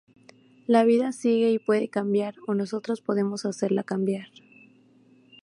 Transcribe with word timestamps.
La 0.65 0.83
vida 0.83 1.11
sigue 1.11 1.51
y 1.51 1.59
puede 1.59 1.87
cambiar, 1.87 2.33
o 2.47 2.55
nosotros 2.55 3.01
podemos 3.01 3.45
hacerla 3.45 3.83
cambiar. 3.83 4.29